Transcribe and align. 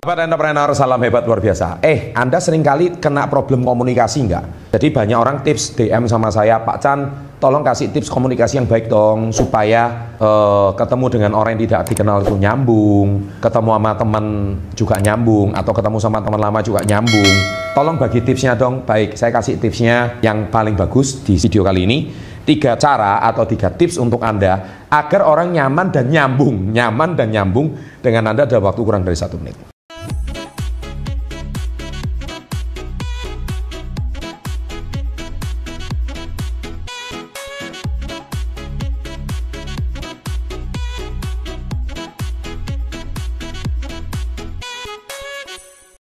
Sahabat 0.00 0.32
entrepreneur, 0.32 0.72
salam 0.72 0.96
hebat 1.04 1.28
luar 1.28 1.44
biasa. 1.44 1.76
Eh, 1.84 2.08
Anda 2.16 2.40
sering 2.40 2.64
kali 2.64 2.96
kena 2.96 3.28
problem 3.28 3.60
komunikasi 3.68 4.32
nggak? 4.32 4.72
Jadi 4.72 4.96
banyak 4.96 5.12
orang 5.12 5.44
tips 5.44 5.76
DM 5.76 6.08
sama 6.08 6.32
saya, 6.32 6.56
Pak 6.64 6.76
Chan, 6.80 6.98
tolong 7.36 7.60
kasih 7.60 7.92
tips 7.92 8.08
komunikasi 8.08 8.56
yang 8.56 8.64
baik 8.64 8.88
dong, 8.88 9.28
supaya 9.28 10.08
uh, 10.16 10.72
ketemu 10.72 11.04
dengan 11.12 11.36
orang 11.36 11.52
yang 11.52 11.68
tidak 11.68 11.92
dikenal 11.92 12.24
itu 12.24 12.32
nyambung, 12.32 13.28
ketemu 13.44 13.70
sama 13.76 13.92
teman 13.92 14.24
juga 14.72 14.96
nyambung, 15.04 15.52
atau 15.52 15.72
ketemu 15.76 15.96
sama 16.00 16.18
teman 16.24 16.40
lama 16.40 16.60
juga 16.64 16.80
nyambung. 16.80 17.34
Tolong 17.76 18.00
bagi 18.00 18.24
tipsnya 18.24 18.56
dong. 18.56 18.88
Baik, 18.88 19.20
saya 19.20 19.36
kasih 19.36 19.60
tipsnya 19.60 20.16
yang 20.24 20.48
paling 20.48 20.80
bagus 20.80 21.20
di 21.28 21.36
video 21.36 21.60
kali 21.60 21.84
ini. 21.84 21.98
Tiga 22.48 22.72
cara 22.80 23.20
atau 23.20 23.44
tiga 23.44 23.68
tips 23.68 24.00
untuk 24.00 24.24
Anda 24.24 24.88
agar 24.88 25.28
orang 25.28 25.52
nyaman 25.52 25.92
dan 25.92 26.08
nyambung, 26.08 26.72
nyaman 26.72 27.20
dan 27.20 27.28
nyambung 27.28 27.76
dengan 28.00 28.32
Anda 28.32 28.48
dalam 28.48 28.64
waktu 28.64 28.80
kurang 28.80 29.04
dari 29.04 29.20
satu 29.20 29.36
menit. 29.36 29.70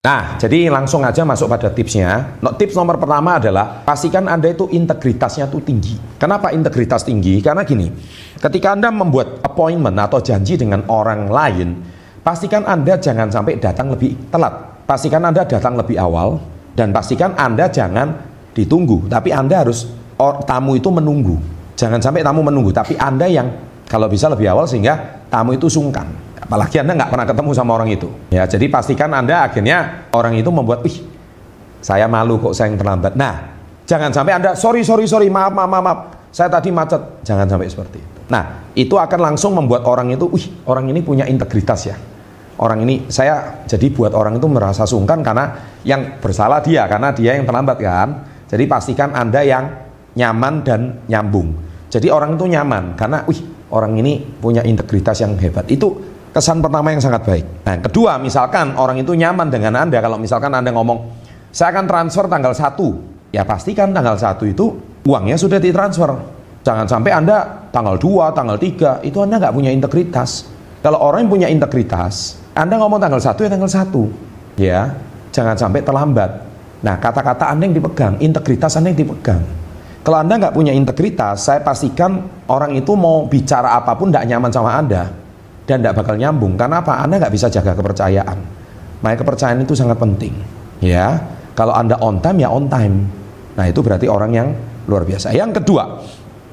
Nah, 0.08 0.40
jadi 0.40 0.72
langsung 0.72 1.04
aja 1.04 1.20
masuk 1.20 1.52
pada 1.52 1.68
tipsnya. 1.68 2.40
No, 2.40 2.56
tips 2.56 2.72
nomor 2.72 2.96
pertama 2.96 3.36
adalah 3.36 3.84
pastikan 3.84 4.24
Anda 4.24 4.56
itu 4.56 4.64
integritasnya 4.64 5.52
tuh 5.52 5.60
tinggi. 5.60 6.00
Kenapa 6.16 6.48
integritas 6.48 7.04
tinggi? 7.04 7.44
Karena 7.44 7.60
gini, 7.60 7.92
ketika 8.40 8.72
Anda 8.72 8.88
membuat 8.88 9.44
appointment 9.44 10.00
atau 10.00 10.24
janji 10.24 10.56
dengan 10.56 10.88
orang 10.88 11.28
lain, 11.28 11.84
pastikan 12.24 12.64
Anda 12.64 12.96
jangan 12.96 13.28
sampai 13.28 13.60
datang 13.60 13.92
lebih 13.92 14.32
telat. 14.32 14.80
Pastikan 14.88 15.28
Anda 15.28 15.44
datang 15.44 15.76
lebih 15.76 16.00
awal 16.00 16.40
dan 16.72 16.88
pastikan 16.88 17.36
Anda 17.36 17.68
jangan 17.68 18.08
ditunggu, 18.56 19.12
tapi 19.12 19.28
Anda 19.28 19.60
harus 19.60 19.92
or, 20.16 20.40
tamu 20.48 20.80
itu 20.80 20.88
menunggu. 20.88 21.36
Jangan 21.76 22.00
sampai 22.00 22.24
tamu 22.24 22.40
menunggu, 22.40 22.72
tapi 22.72 22.96
Anda 22.96 23.28
yang 23.28 23.52
kalau 23.84 24.08
bisa 24.08 24.32
lebih 24.32 24.56
awal 24.56 24.64
sehingga 24.64 25.20
tamu 25.28 25.52
itu 25.52 25.68
sungkan. 25.68 26.27
Apalagi 26.48 26.80
Anda 26.80 26.96
nggak 26.96 27.12
pernah 27.12 27.26
ketemu 27.28 27.50
sama 27.52 27.76
orang 27.76 27.92
itu. 27.92 28.08
Ya, 28.32 28.48
jadi 28.48 28.72
pastikan 28.72 29.12
Anda 29.12 29.44
akhirnya 29.44 30.08
orang 30.16 30.32
itu 30.40 30.48
membuat, 30.48 30.80
ih, 30.88 31.04
saya 31.84 32.08
malu 32.08 32.40
kok 32.40 32.56
saya 32.56 32.72
yang 32.72 32.80
terlambat. 32.80 33.20
Nah, 33.20 33.52
jangan 33.84 34.16
sampai 34.16 34.32
Anda, 34.40 34.56
sorry, 34.56 34.80
sorry, 34.80 35.04
sorry, 35.04 35.28
maaf, 35.28 35.52
maaf, 35.52 35.68
maaf, 35.68 35.84
maaf. 35.84 35.98
saya 36.32 36.48
tadi 36.48 36.72
macet. 36.72 37.20
Jangan 37.20 37.52
sampai 37.52 37.68
seperti 37.68 38.00
itu. 38.00 38.20
Nah, 38.32 38.64
itu 38.72 38.96
akan 38.96 39.20
langsung 39.28 39.52
membuat 39.60 39.84
orang 39.84 40.08
itu, 40.08 40.24
wih, 40.24 40.48
orang 40.64 40.88
ini 40.88 41.04
punya 41.04 41.28
integritas 41.28 41.84
ya. 41.84 42.00
Orang 42.56 42.80
ini, 42.80 43.12
saya 43.12 43.60
jadi 43.68 43.92
buat 43.92 44.16
orang 44.16 44.40
itu 44.40 44.48
merasa 44.48 44.88
sungkan 44.88 45.20
karena 45.20 45.52
yang 45.84 46.16
bersalah 46.16 46.64
dia, 46.64 46.88
karena 46.88 47.12
dia 47.12 47.36
yang 47.36 47.44
terlambat 47.44 47.76
kan. 47.76 48.24
Jadi 48.48 48.64
pastikan 48.64 49.12
Anda 49.12 49.44
yang 49.44 49.68
nyaman 50.16 50.64
dan 50.64 50.80
nyambung. 51.12 51.52
Jadi 51.92 52.08
orang 52.08 52.40
itu 52.40 52.48
nyaman 52.48 52.96
karena, 52.96 53.20
wih, 53.28 53.68
orang 53.68 54.00
ini 54.00 54.24
punya 54.40 54.64
integritas 54.64 55.20
yang 55.20 55.36
hebat. 55.36 55.68
Itu 55.68 56.07
kesan 56.32 56.60
pertama 56.60 56.92
yang 56.92 57.02
sangat 57.02 57.22
baik. 57.24 57.44
Nah, 57.64 57.76
kedua, 57.82 58.20
misalkan 58.20 58.76
orang 58.76 59.00
itu 59.00 59.12
nyaman 59.16 59.48
dengan 59.48 59.74
Anda 59.78 59.98
kalau 59.98 60.20
misalkan 60.20 60.52
Anda 60.52 60.70
ngomong, 60.72 60.98
"Saya 61.50 61.72
akan 61.74 61.84
transfer 61.88 62.24
tanggal 62.28 62.52
1." 62.52 63.00
Ya 63.28 63.44
pastikan 63.44 63.92
tanggal 63.92 64.16
1 64.16 64.48
itu 64.48 64.72
uangnya 65.04 65.36
sudah 65.36 65.60
ditransfer. 65.60 66.08
Jangan 66.64 66.88
sampai 66.88 67.12
Anda 67.12 67.68
tanggal 67.72 68.00
2, 68.00 68.32
tanggal 68.32 68.56
3, 68.56 69.00
itu 69.04 69.20
Anda 69.20 69.36
nggak 69.40 69.54
punya 69.54 69.70
integritas. 69.72 70.48
Kalau 70.80 71.00
orang 71.00 71.26
yang 71.26 71.32
punya 71.32 71.48
integritas, 71.48 72.40
Anda 72.56 72.80
ngomong 72.80 73.00
tanggal 73.00 73.20
1 73.20 73.44
ya 73.44 73.50
tanggal 73.52 73.70
1. 73.70 74.02
Ya, 74.58 74.80
jangan 75.30 75.56
sampai 75.56 75.84
terlambat. 75.84 76.30
Nah, 76.80 76.96
kata-kata 76.96 77.50
Anda 77.52 77.68
yang 77.68 77.76
dipegang, 77.76 78.14
integritas 78.22 78.78
Anda 78.78 78.94
yang 78.94 79.00
dipegang. 79.04 79.42
Kalau 80.02 80.18
Anda 80.24 80.40
nggak 80.40 80.54
punya 80.56 80.72
integritas, 80.72 81.44
saya 81.44 81.60
pastikan 81.60 82.24
orang 82.48 82.72
itu 82.78 82.96
mau 82.96 83.28
bicara 83.28 83.76
apa 83.76 83.92
pun 83.92 84.08
tidak 84.08 84.24
nyaman 84.24 84.48
sama 84.48 84.72
Anda 84.78 85.27
dan 85.68 85.84
tidak 85.84 86.00
bakal 86.00 86.16
nyambung. 86.16 86.56
Karena 86.56 86.80
apa? 86.80 87.04
Anda 87.04 87.20
nggak 87.20 87.32
bisa 87.36 87.52
jaga 87.52 87.76
kepercayaan. 87.76 88.38
Makanya 89.04 89.18
kepercayaan 89.20 89.60
itu 89.60 89.76
sangat 89.76 90.00
penting. 90.00 90.32
Ya, 90.80 91.20
kalau 91.52 91.76
Anda 91.76 92.00
on 92.00 92.24
time 92.24 92.40
ya 92.40 92.48
on 92.48 92.72
time. 92.72 93.04
Nah 93.52 93.68
itu 93.68 93.84
berarti 93.84 94.08
orang 94.08 94.32
yang 94.32 94.48
luar 94.88 95.04
biasa. 95.04 95.36
Yang 95.36 95.60
kedua, 95.60 96.00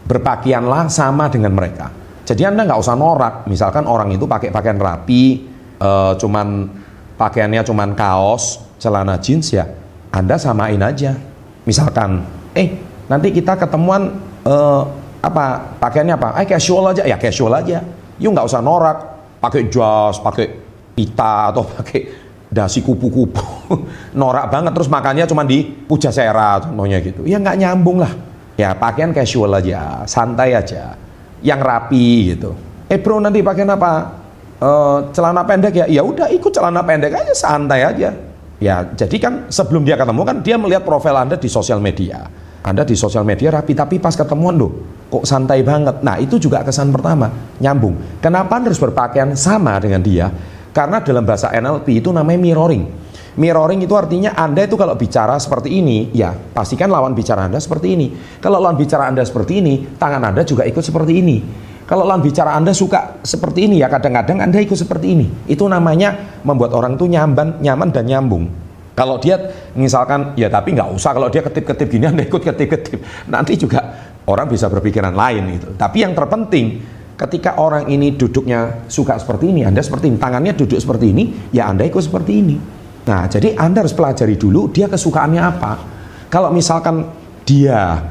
berpakaianlah 0.04 0.92
sama 0.92 1.32
dengan 1.32 1.56
mereka. 1.56 1.88
Jadi 2.28 2.44
Anda 2.44 2.68
nggak 2.68 2.80
usah 2.84 2.96
norak. 3.00 3.36
Misalkan 3.48 3.88
orang 3.88 4.12
itu 4.12 4.28
pakai 4.28 4.52
pakaian 4.52 4.76
rapi, 4.76 5.48
uh, 5.80 6.20
cuman 6.20 6.68
pakaiannya 7.16 7.64
cuman 7.64 7.96
kaos, 7.96 8.76
celana 8.76 9.16
jeans 9.24 9.56
ya, 9.56 9.64
Anda 10.12 10.36
samain 10.36 10.82
aja. 10.84 11.16
Misalkan, 11.64 12.20
eh 12.52 12.76
nanti 13.08 13.32
kita 13.32 13.56
ketemuan 13.56 14.12
uh, 14.44 14.84
apa 15.24 15.78
pakaiannya 15.80 16.14
apa? 16.20 16.28
Eh 16.44 16.50
casual 16.50 16.92
aja, 16.92 17.08
ya 17.08 17.16
casual 17.16 17.56
aja 17.56 17.80
You 18.20 18.32
nggak 18.32 18.48
usah 18.48 18.64
norak, 18.64 18.98
pakai 19.44 19.68
jas, 19.68 20.18
pakai 20.24 20.48
pita 20.96 21.52
atau 21.52 21.68
pakai 21.76 22.02
dasi 22.50 22.80
kupu-kupu. 22.80 23.76
norak 24.22 24.48
banget 24.48 24.72
terus 24.72 24.88
makannya 24.88 25.28
cuma 25.28 25.44
di 25.44 25.66
Pujasera 25.66 26.64
contohnya 26.64 27.04
gitu. 27.04 27.28
Ya 27.28 27.38
nggak 27.42 27.58
nyambung 27.60 28.00
lah. 28.00 28.14
Ya 28.56 28.72
pakaian 28.72 29.12
casual 29.12 29.52
aja, 29.60 30.08
santai 30.08 30.56
aja, 30.56 30.96
yang 31.44 31.60
rapi 31.60 32.32
gitu. 32.32 32.56
Eh 32.88 32.96
bro 32.96 33.20
nanti 33.20 33.44
pakaian 33.44 33.76
apa? 33.76 34.24
Uh, 34.56 35.12
celana 35.12 35.44
pendek 35.44 35.76
ya, 35.76 35.86
ya 35.92 36.00
udah 36.00 36.32
ikut 36.32 36.48
celana 36.56 36.80
pendek 36.80 37.12
aja, 37.12 37.36
santai 37.36 37.84
aja. 37.84 38.16
Ya 38.64 38.88
jadi 38.96 39.20
kan 39.20 39.34
sebelum 39.52 39.84
dia 39.84 40.00
ketemu 40.00 40.22
kan 40.24 40.40
dia 40.40 40.56
melihat 40.56 40.88
profil 40.88 41.20
anda 41.20 41.36
di 41.36 41.52
sosial 41.52 41.84
media. 41.84 42.24
Anda 42.66 42.82
di 42.82 42.98
sosial 42.98 43.22
media 43.22 43.54
rapi, 43.54 43.78
tapi 43.78 44.02
pas 44.02 44.18
ketemuan 44.18 44.58
loh, 44.58 44.74
kok 45.06 45.22
santai 45.22 45.62
banget. 45.62 46.02
Nah 46.02 46.18
itu 46.18 46.42
juga 46.42 46.66
kesan 46.66 46.90
pertama, 46.90 47.30
nyambung. 47.62 48.18
Kenapa 48.18 48.58
harus 48.58 48.82
berpakaian 48.82 49.38
sama 49.38 49.78
dengan 49.78 50.02
dia? 50.02 50.34
Karena 50.74 50.98
dalam 50.98 51.22
bahasa 51.22 51.54
NLP 51.54 52.02
itu 52.02 52.10
namanya 52.10 52.42
mirroring. 52.42 52.84
Mirroring 53.38 53.86
itu 53.86 53.94
artinya 53.94 54.34
Anda 54.34 54.66
itu 54.66 54.74
kalau 54.74 54.98
bicara 54.98 55.38
seperti 55.38 55.78
ini, 55.78 56.10
ya 56.10 56.34
pastikan 56.34 56.90
lawan 56.90 57.14
bicara 57.14 57.46
Anda 57.46 57.62
seperti 57.62 57.94
ini. 57.94 58.08
Kalau 58.42 58.58
lawan 58.58 58.82
bicara 58.82 59.06
Anda 59.06 59.22
seperti 59.22 59.62
ini, 59.62 59.86
tangan 60.02 60.26
Anda 60.26 60.42
juga 60.42 60.66
ikut 60.66 60.82
seperti 60.82 61.14
ini. 61.22 61.38
Kalau 61.86 62.02
lawan 62.02 62.26
bicara 62.26 62.58
Anda 62.58 62.74
suka 62.74 63.22
seperti 63.22 63.70
ini 63.70 63.78
ya 63.78 63.94
kadang-kadang 63.94 64.42
Anda 64.42 64.58
ikut 64.58 64.74
seperti 64.74 65.14
ini. 65.14 65.30
Itu 65.46 65.70
namanya 65.70 66.42
membuat 66.42 66.74
orang 66.74 66.98
itu 66.98 67.06
nyaman, 67.06 67.62
nyaman 67.62 67.94
dan 67.94 68.10
nyambung. 68.10 68.65
Kalau 68.96 69.20
dia 69.20 69.36
misalkan 69.76 70.34
ya 70.40 70.48
tapi 70.48 70.72
nggak 70.72 70.88
usah 70.96 71.12
kalau 71.12 71.28
dia 71.28 71.44
ketip-ketip 71.44 71.88
gini 71.92 72.08
Anda 72.08 72.24
ikut 72.24 72.40
ketip-ketip. 72.40 73.28
Nanti 73.28 73.60
juga 73.60 73.84
orang 74.26 74.48
bisa 74.48 74.72
berpikiran 74.72 75.12
lain 75.12 75.60
gitu. 75.60 75.76
Tapi 75.76 76.08
yang 76.08 76.16
terpenting 76.16 76.80
ketika 77.16 77.60
orang 77.60 77.88
ini 77.92 78.16
duduknya 78.16 78.88
suka 78.88 79.20
seperti 79.20 79.52
ini, 79.52 79.62
Anda 79.64 79.84
seperti 79.84 80.12
ini, 80.12 80.18
tangannya 80.20 80.56
duduk 80.56 80.80
seperti 80.80 81.12
ini, 81.12 81.24
ya 81.52 81.72
Anda 81.72 81.88
ikut 81.88 82.04
seperti 82.04 82.32
ini. 82.40 82.56
Nah, 83.06 83.28
jadi 83.30 83.56
Anda 83.56 83.86
harus 83.86 83.96
pelajari 83.96 84.36
dulu 84.36 84.72
dia 84.72 84.90
kesukaannya 84.92 85.42
apa. 85.44 85.74
Kalau 86.28 86.50
misalkan 86.52 87.06
dia 87.46 88.02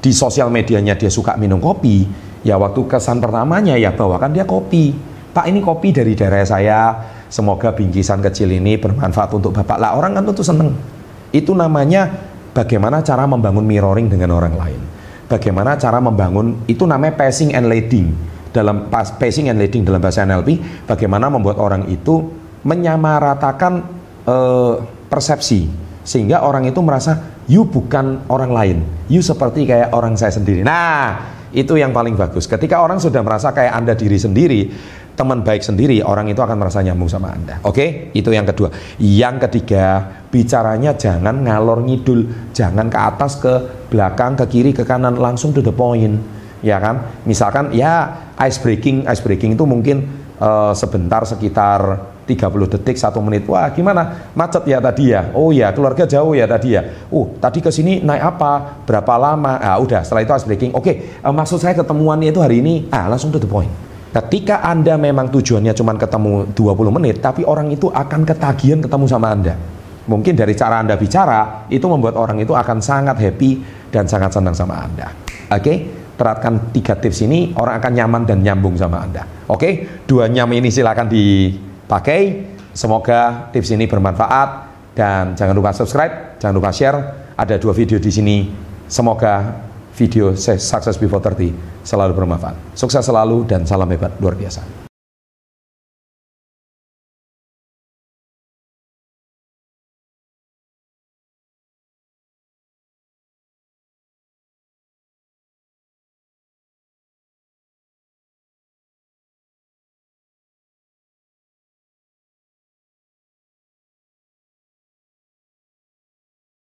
di 0.00 0.10
sosial 0.10 0.48
medianya 0.48 0.96
dia 0.96 1.12
suka 1.12 1.36
minum 1.36 1.62
kopi, 1.62 2.04
ya 2.42 2.56
waktu 2.56 2.80
kesan 2.88 3.20
pertamanya 3.20 3.76
ya 3.76 3.92
bawakan 3.92 4.32
dia 4.32 4.44
kopi. 4.44 5.09
Pak 5.30 5.46
ini 5.46 5.62
kopi 5.62 5.94
dari 5.94 6.18
daerah 6.18 6.42
saya, 6.42 6.80
semoga 7.30 7.70
bingkisan 7.70 8.18
kecil 8.18 8.50
ini 8.50 8.74
bermanfaat 8.74 9.30
untuk 9.30 9.54
Bapak. 9.54 9.78
Lah 9.78 9.94
orang 9.94 10.18
kan 10.18 10.26
tentu 10.26 10.42
seneng. 10.42 10.74
Itu 11.30 11.54
namanya 11.54 12.10
bagaimana 12.50 12.98
cara 13.06 13.24
membangun 13.30 13.62
mirroring 13.62 14.10
dengan 14.10 14.34
orang 14.34 14.58
lain. 14.58 14.80
Bagaimana 15.30 15.78
cara 15.78 16.02
membangun 16.02 16.66
itu 16.66 16.82
namanya 16.82 17.14
passing 17.14 17.54
and 17.54 17.70
leading. 17.70 18.10
Dalam 18.50 18.90
passing 18.90 19.46
and 19.46 19.62
leading 19.62 19.86
dalam 19.86 20.02
bahasa 20.02 20.26
NLP 20.26 20.82
bagaimana 20.90 21.30
membuat 21.30 21.62
orang 21.62 21.86
itu 21.86 22.26
menyamaratakan 22.66 23.72
uh, 24.26 24.74
persepsi. 25.06 25.70
Sehingga 26.02 26.42
orang 26.42 26.66
itu 26.66 26.82
merasa 26.82 27.38
you 27.46 27.62
bukan 27.62 28.26
orang 28.26 28.50
lain. 28.50 28.78
You 29.06 29.22
seperti 29.22 29.70
kayak 29.70 29.94
orang 29.94 30.18
saya 30.18 30.34
sendiri. 30.34 30.66
Nah 30.66 31.38
itu 31.54 31.74
yang 31.78 31.90
paling 31.90 32.14
bagus. 32.14 32.46
Ketika 32.46 32.82
orang 32.82 33.02
sudah 33.02 33.22
merasa 33.22 33.50
kayak 33.50 33.74
anda 33.74 33.94
diri 33.94 34.18
sendiri 34.18 34.60
teman 35.14 35.44
baik 35.44 35.60
sendiri, 35.60 36.00
orang 36.00 36.32
itu 36.32 36.40
akan 36.40 36.56
merasa 36.56 36.80
nyambung 36.80 37.10
sama 37.10 37.34
Anda. 37.34 37.60
Oke, 37.62 37.76
okay? 37.76 37.88
itu 38.16 38.30
yang 38.32 38.48
kedua. 38.48 38.72
Yang 38.96 39.48
ketiga, 39.48 40.00
bicaranya 40.32 40.96
jangan 40.96 41.44
ngalor 41.44 41.84
ngidul, 41.84 42.52
jangan 42.56 42.88
ke 42.88 42.98
atas, 42.98 43.36
ke 43.36 43.52
belakang, 43.92 44.38
ke 44.38 44.44
kiri, 44.48 44.72
ke 44.72 44.86
kanan, 44.86 45.18
langsung 45.18 45.52
to 45.52 45.60
the 45.60 45.74
point. 45.74 46.40
Ya 46.60 46.76
kan? 46.76 47.24
Misalkan 47.24 47.72
ya 47.72 48.28
ice 48.36 48.60
breaking, 48.60 49.08
ice 49.08 49.24
breaking 49.24 49.56
itu 49.56 49.64
mungkin 49.64 50.04
uh, 50.36 50.76
sebentar 50.76 51.24
sekitar 51.24 52.12
30 52.28 52.72
detik, 52.78 52.94
satu 53.00 53.18
menit. 53.24 53.48
Wah, 53.48 53.72
gimana? 53.74 54.30
Macet 54.36 54.62
ya 54.68 54.78
tadi 54.78 55.10
ya? 55.10 55.34
Oh 55.34 55.50
ya, 55.50 55.72
keluarga 55.72 56.04
jauh 56.06 56.36
ya 56.36 56.44
tadi 56.46 56.76
ya. 56.76 57.08
Oh, 57.10 57.32
tadi 57.40 57.58
ke 57.58 57.72
sini 57.72 58.04
naik 58.04 58.36
apa? 58.36 58.84
Berapa 58.86 59.18
lama? 59.18 59.58
Ah, 59.58 59.80
udah, 59.80 60.04
setelah 60.04 60.22
itu 60.22 60.32
ice 60.36 60.46
breaking. 60.46 60.72
Oke, 60.76 60.84
okay, 60.84 60.94
uh, 61.24 61.32
eh, 61.32 61.34
maksud 61.34 61.58
saya 61.58 61.74
ketemuannya 61.74 62.30
itu 62.30 62.38
hari 62.38 62.60
ini. 62.60 62.86
Ah, 62.92 63.08
langsung 63.08 63.32
to 63.34 63.40
the 63.40 63.50
point 63.50 63.89
Ketika 64.10 64.66
Anda 64.66 64.98
memang 64.98 65.30
tujuannya 65.30 65.70
cuma 65.70 65.94
ketemu 65.94 66.50
20 66.50 66.96
menit, 66.98 67.22
tapi 67.22 67.46
orang 67.46 67.70
itu 67.70 67.86
akan 67.94 68.26
ketagihan 68.26 68.82
ketemu 68.82 69.06
sama 69.06 69.30
Anda. 69.30 69.54
Mungkin 70.10 70.34
dari 70.34 70.58
cara 70.58 70.82
Anda 70.82 70.98
bicara, 70.98 71.70
itu 71.70 71.86
membuat 71.86 72.18
orang 72.18 72.42
itu 72.42 72.50
akan 72.50 72.82
sangat 72.82 73.22
happy 73.22 73.62
dan 73.94 74.10
sangat 74.10 74.34
senang 74.34 74.50
sama 74.50 74.82
Anda. 74.82 75.14
Oke, 75.54 75.62
okay? 75.62 75.76
terapkan 76.18 76.74
tiga 76.74 76.98
tips 76.98 77.22
ini, 77.22 77.54
orang 77.54 77.78
akan 77.78 77.92
nyaman 77.94 78.22
dan 78.26 78.42
nyambung 78.42 78.74
sama 78.74 79.06
Anda. 79.06 79.22
Oke, 79.46 79.54
okay? 79.54 79.72
dua 80.10 80.26
nyam 80.26 80.50
ini 80.50 80.74
silakan 80.74 81.06
dipakai. 81.06 82.50
Semoga 82.74 83.50
tips 83.54 83.70
ini 83.78 83.86
bermanfaat 83.86 84.50
dan 84.98 85.38
jangan 85.38 85.54
lupa 85.54 85.70
subscribe, 85.70 86.38
jangan 86.42 86.54
lupa 86.58 86.74
share. 86.74 86.98
Ada 87.38 87.62
dua 87.62 87.70
video 87.70 88.02
di 88.02 88.10
sini. 88.10 88.50
Semoga 88.90 89.69
video 90.00 90.32
Success 90.32 90.96
Before 90.96 91.20
30 91.20 91.84
selalu 91.84 92.16
bermanfaat. 92.16 92.72
Sukses 92.72 93.04
selalu 93.04 93.44
dan 93.44 93.68
salam 93.68 93.92
hebat 93.92 94.16
luar 94.16 94.32
biasa. 94.32 94.89